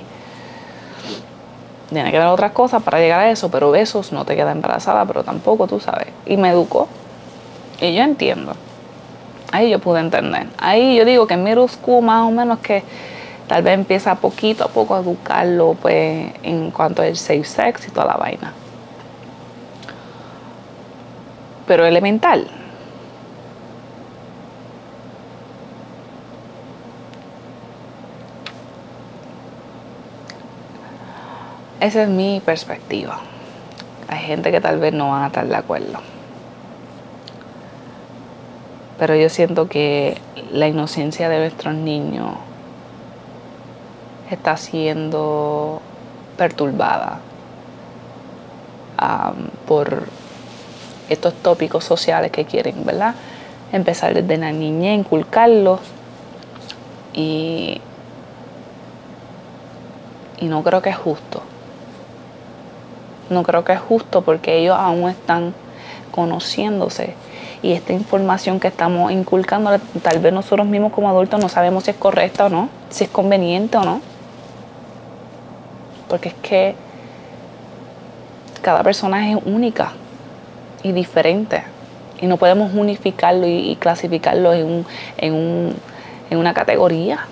Tiene 1.89 2.12
que 2.12 2.17
ver 2.17 2.27
otras 2.27 2.51
cosas 2.51 2.84
para 2.84 3.00
llegar 3.00 3.22
a 3.22 3.31
eso, 3.31 3.50
pero 3.50 3.72
besos 3.72 4.12
no 4.12 4.25
te 4.25 4.36
queda 4.36 4.51
embarazada, 4.51 5.05
pero 5.05 5.24
tampoco 5.24 5.67
tú 5.67 5.79
sabes. 5.79 6.07
Y 6.25 6.38
me 6.38 6.50
educó. 6.50 6.88
Y 7.79 7.93
yo 7.93 8.03
entiendo. 8.03 8.53
Ahí 9.51 9.69
yo 9.69 9.79
pude 9.79 10.01
entender. 10.01 10.48
Ahí 10.57 10.98
yo 10.98 11.05
digo 11.05 11.27
que 11.27 11.36
en 11.36 11.43
middle 11.43 11.67
school 11.67 12.03
más 12.03 12.27
o 12.27 12.31
menos 12.31 12.60
que 12.60 12.84
tal 13.48 13.63
vez 13.63 13.74
empieza 13.74 14.16
poquito 14.16 14.66
a 14.66 14.68
poco 14.68 14.96
a 14.96 15.00
educarlo 15.00 15.75
pues 15.82 16.32
en 16.44 16.72
cuanto 16.72 17.01
al 17.01 17.16
safe 17.16 17.44
sex 17.44 17.88
y 17.88 17.92
toda 17.92 18.08
la 18.08 18.18
vaina. 18.18 18.54
Pero 21.66 21.86
elemental. 21.86 22.48
Esa 31.80 32.04
es 32.04 32.10
mi 32.10 32.42
perspectiva. 32.44 33.20
Hay 34.08 34.20
gente 34.20 34.51
que 34.51 34.60
tal 34.62 34.80
vez 34.80 34.94
no 34.94 35.10
van 35.10 35.24
a 35.24 35.27
estar 35.27 35.48
de 35.48 35.56
acuerdo. 35.56 36.00
Pero 38.98 39.16
yo 39.16 39.30
siento 39.30 39.68
que 39.68 40.18
la 40.51 40.68
inocencia 40.68 41.30
de 41.30 41.38
nuestros 41.38 41.75
niños 41.75 42.32
está 44.29 44.57
siendo 44.57 45.81
perturbada 46.38 47.19
por 49.67 50.07
estos 51.10 51.34
tópicos 51.36 51.84
sociales 51.84 52.31
que 52.31 52.46
quieren, 52.46 52.86
¿verdad? 52.86 53.15
Empezar 53.72 54.13
desde 54.13 54.38
la 54.38 54.51
niñez, 54.51 55.00
inculcarlos 55.00 55.79
y, 57.13 57.79
y 60.39 60.46
no 60.46 60.63
creo 60.63 60.81
que 60.81 60.89
es 60.89 60.98
justo. 60.98 61.41
No 63.29 63.43
creo 63.43 63.63
que 63.63 63.74
es 63.74 63.79
justo 63.79 64.22
porque 64.22 64.57
ellos 64.57 64.75
aún 64.77 65.10
están 65.10 65.53
conociéndose 66.12 67.15
y 67.62 67.74
esta 67.74 67.93
información 67.93 68.60
que 68.60 68.67
estamos 68.67 69.12
inculcando, 69.12 69.77
tal 70.01 70.19
vez 70.19 70.31
nosotros 70.31 70.67
mismos 70.67 70.93
como 70.93 71.10
adultos 71.10 71.39
no 71.41 71.50
sabemos 71.50 71.84
si 71.84 71.91
es 71.91 71.98
correcta 71.98 72.46
o 72.46 72.50
no, 72.50 72.69
si 72.89 73.05
es 73.05 73.10
conveniente 73.10 73.77
o 73.77 73.84
no. 73.84 74.01
Porque 76.08 76.30
es 76.30 76.36
que 76.36 76.76
cada 78.62 78.84
persona 78.84 79.30
es 79.30 79.38
única 79.46 79.94
y 80.84 80.92
diferente 80.92 81.64
y 82.20 82.28
no 82.28 82.38
podemos 82.38 82.74
unificarlo 82.74 83.48
y, 83.48 83.76
clasificarlo 83.80 84.54
en, 84.54 84.86
en 85.18 86.38
una 86.38 86.54
categoría 86.54 87.28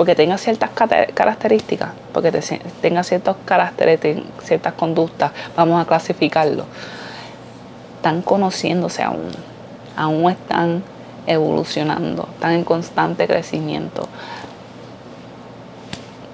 porque 0.00 0.14
tenga 0.14 0.38
ciertas 0.38 0.70
características, 0.70 1.90
porque 2.14 2.32
tenga 2.80 3.02
ciertos 3.02 3.36
caracteres, 3.44 4.00
ciertas 4.42 4.72
conductas, 4.72 5.30
vamos 5.54 5.78
a 5.78 5.86
clasificarlo. 5.86 6.64
Están 7.96 8.22
conociéndose 8.22 9.02
aún, 9.02 9.28
aún 9.98 10.30
están 10.30 10.82
evolucionando, 11.26 12.30
están 12.32 12.52
en 12.52 12.64
constante 12.64 13.26
crecimiento. 13.26 14.08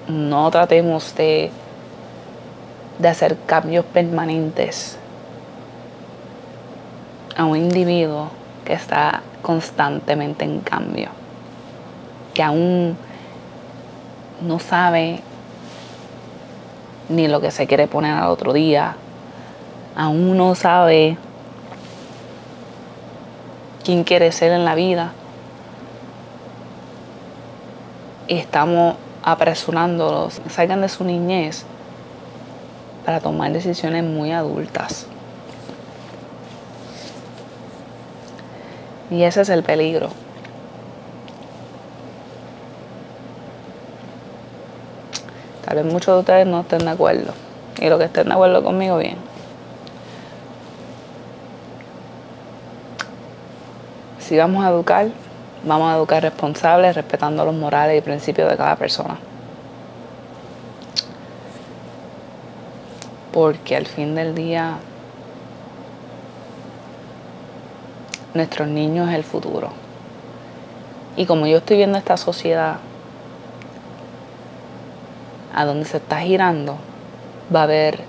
No 0.07 0.49
tratemos 0.51 1.15
de, 1.15 1.51
de 2.99 3.07
hacer 3.07 3.37
cambios 3.45 3.85
permanentes 3.85 4.97
a 7.35 7.45
un 7.45 7.57
individuo 7.57 8.29
que 8.65 8.73
está 8.73 9.21
constantemente 9.41 10.45
en 10.45 10.61
cambio, 10.61 11.09
que 12.33 12.43
aún 12.43 12.97
no 14.41 14.59
sabe 14.59 15.21
ni 17.09 17.27
lo 17.27 17.39
que 17.39 17.51
se 17.51 17.67
quiere 17.67 17.87
poner 17.87 18.13
al 18.13 18.29
otro 18.29 18.53
día, 18.53 18.95
aún 19.95 20.37
no 20.37 20.55
sabe 20.55 21.17
quién 23.83 24.03
quiere 24.03 24.31
ser 24.31 24.51
en 24.51 24.65
la 24.65 24.75
vida. 24.75 25.13
Estamos 28.27 28.95
apresurándolos, 29.27 30.41
salgan 30.49 30.79
de 30.79 30.87
su 30.87 31.03
niñez 31.03 31.65
para 33.05 33.19
tomar 33.19 33.51
decisiones 33.51 34.01
muy 34.05 34.31
adultas. 34.31 35.05
Y 39.11 39.23
ese 39.23 39.41
es 39.41 39.49
el 39.49 39.63
peligro. 39.63 40.11
Tal 45.65 45.75
vez 45.75 45.85
muchos 45.85 46.15
de 46.15 46.19
ustedes 46.21 46.47
no 46.47 46.61
estén 46.61 46.79
de 46.79 46.91
acuerdo. 46.91 47.33
Y 47.81 47.89
los 47.89 47.99
que 47.99 48.05
estén 48.05 48.29
de 48.29 48.33
acuerdo 48.33 48.63
conmigo, 48.63 48.97
bien. 48.97 49.17
Si 54.19 54.37
vamos 54.37 54.63
a 54.63 54.69
educar, 54.69 55.09
vamos 55.63 55.91
a 55.91 55.95
educar 55.95 56.21
responsables, 56.21 56.95
respetando 56.95 57.45
los 57.45 57.55
morales 57.55 57.97
y 57.97 58.01
principios 58.01 58.49
de 58.49 58.57
cada 58.57 58.75
persona. 58.75 59.17
Porque 63.33 63.75
al 63.75 63.85
fin 63.85 64.15
del 64.15 64.33
día, 64.33 64.77
nuestros 68.33 68.67
niños 68.67 69.09
es 69.09 69.15
el 69.15 69.23
futuro. 69.23 69.71
Y 71.15 71.25
como 71.25 71.47
yo 71.47 71.57
estoy 71.57 71.77
viendo 71.77 71.97
esta 71.97 72.17
sociedad, 72.17 72.77
a 75.53 75.65
donde 75.65 75.85
se 75.85 75.97
está 75.97 76.19
girando, 76.19 76.77
va 77.53 77.61
a 77.61 77.63
haber 77.63 78.01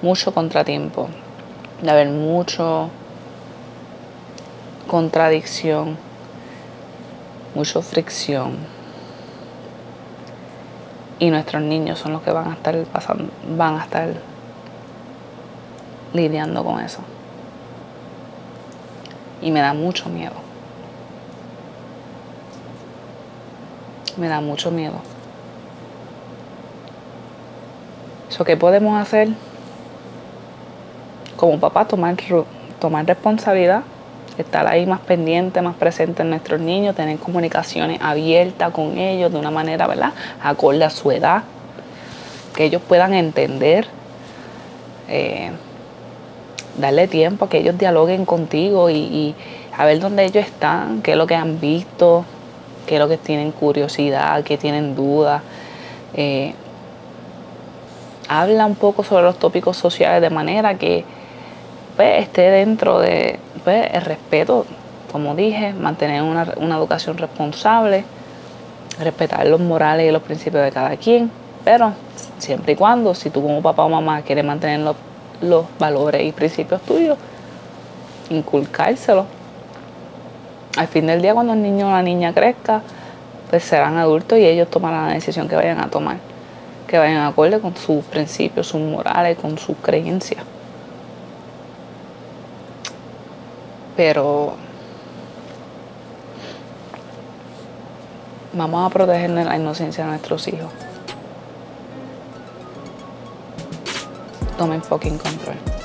mucho 0.00 0.32
contratiempo, 0.32 1.08
va 1.86 1.90
a 1.90 1.92
haber 1.92 2.08
mucho 2.08 2.88
contradicción, 4.86 5.96
mucha 7.54 7.82
fricción. 7.82 8.56
Y 11.18 11.30
nuestros 11.30 11.62
niños 11.62 11.98
son 11.98 12.12
los 12.12 12.22
que 12.22 12.32
van 12.32 12.50
a 12.50 12.54
estar 12.54 12.76
pasando, 12.86 13.30
van 13.56 13.78
a 13.78 13.84
estar 13.84 14.14
lidiando 16.12 16.64
con 16.64 16.80
eso. 16.80 17.00
Y 19.40 19.50
me 19.50 19.60
da 19.60 19.72
mucho 19.72 20.08
miedo. 20.08 20.34
Me 24.16 24.28
da 24.28 24.40
mucho 24.40 24.70
miedo. 24.70 24.96
Eso 28.28 28.44
que 28.44 28.56
podemos 28.56 29.00
hacer 29.00 29.28
como 31.36 31.58
papá, 31.58 31.86
tomar, 31.86 32.16
tomar 32.78 33.04
responsabilidad, 33.04 33.82
estar 34.38 34.66
ahí 34.66 34.86
más 34.86 35.00
pendiente, 35.00 35.60
más 35.62 35.74
presente 35.76 36.22
en 36.22 36.30
nuestros 36.30 36.60
niños, 36.60 36.96
tener 36.96 37.18
comunicaciones 37.18 38.00
abiertas 38.00 38.72
con 38.72 38.98
ellos 38.98 39.32
de 39.32 39.38
una 39.38 39.50
manera, 39.50 39.86
¿verdad? 39.86 40.12
Acorde 40.42 40.84
a 40.84 40.90
su 40.90 41.10
edad, 41.10 41.42
que 42.54 42.64
ellos 42.64 42.82
puedan 42.86 43.14
entender, 43.14 43.86
eh, 45.08 45.50
darle 46.78 47.08
tiempo 47.08 47.44
a 47.44 47.48
que 47.48 47.58
ellos 47.58 47.76
dialoguen 47.76 48.24
contigo 48.24 48.90
y, 48.90 49.34
a 49.76 49.84
ver 49.84 50.00
dónde 50.00 50.24
ellos 50.24 50.44
están, 50.44 51.02
qué 51.02 51.12
es 51.12 51.16
lo 51.16 51.26
que 51.26 51.34
han 51.34 51.60
visto, 51.60 52.24
qué 52.86 52.96
es 52.96 53.00
lo 53.00 53.08
que 53.08 53.16
tienen 53.16 53.52
curiosidad, 53.52 54.42
qué 54.44 54.58
tienen 54.58 54.94
dudas. 54.94 55.42
Eh, 56.14 56.54
habla 58.28 58.66
un 58.66 58.74
poco 58.74 59.02
sobre 59.02 59.24
los 59.24 59.38
tópicos 59.38 59.76
sociales 59.76 60.20
de 60.20 60.30
manera 60.30 60.76
que 60.76 61.04
pues, 61.96 62.22
esté 62.22 62.50
dentro 62.50 63.00
de 63.00 63.38
pues, 63.64 63.88
el 63.92 64.02
respeto, 64.02 64.66
como 65.10 65.34
dije, 65.34 65.72
mantener 65.72 66.22
una, 66.22 66.42
educación 66.76 67.18
responsable, 67.18 68.04
respetar 68.98 69.46
los 69.46 69.60
morales 69.60 70.08
y 70.08 70.12
los 70.12 70.22
principios 70.22 70.64
de 70.64 70.72
cada 70.72 70.96
quien, 70.96 71.30
pero 71.64 71.92
siempre 72.38 72.72
y 72.72 72.76
cuando, 72.76 73.14
si 73.14 73.30
tú 73.30 73.42
como 73.42 73.62
papá 73.62 73.84
o 73.84 73.88
mamá 73.88 74.22
quieres 74.22 74.44
mantener 74.44 74.80
los, 74.80 74.96
los 75.40 75.66
valores 75.78 76.22
y 76.22 76.32
principios 76.32 76.80
tuyos, 76.82 77.18
inculcárselos. 78.30 79.26
Al 80.76 80.88
fin 80.88 81.06
del 81.06 81.20
día, 81.20 81.34
cuando 81.34 81.52
el 81.52 81.62
niño 81.62 81.88
o 81.88 81.90
la 81.90 82.02
niña 82.02 82.32
crezca, 82.32 82.82
pues 83.50 83.64
serán 83.64 83.98
adultos 83.98 84.38
y 84.38 84.46
ellos 84.46 84.68
tomarán 84.70 85.08
la 85.08 85.14
decisión 85.14 85.48
que 85.48 85.56
vayan 85.56 85.80
a 85.80 85.88
tomar 85.90 86.16
que 86.92 86.98
vayan 86.98 87.26
acorde 87.26 87.58
con 87.58 87.74
sus 87.74 88.04
principios, 88.04 88.66
sus 88.66 88.80
morales, 88.82 89.38
con 89.38 89.56
sus 89.56 89.74
creencias. 89.78 90.44
Pero 93.96 94.54
vamos 98.52 98.86
a 98.86 98.90
proteger 98.90 99.30
la 99.30 99.56
inocencia 99.56 100.04
de 100.04 100.10
nuestros 100.10 100.48
hijos. 100.48 100.70
Tomen 104.56 104.82
fucking 104.82 105.18
control. 105.18 105.81